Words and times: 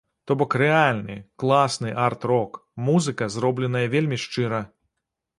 То 0.29 0.35
бок 0.41 0.53
рэальны, 0.59 1.17
класны 1.43 1.91
арт-рок, 2.05 2.57
музыка, 2.87 3.27
зробленая 3.35 3.83
вельмі 3.93 4.17
шчыра. 4.23 4.63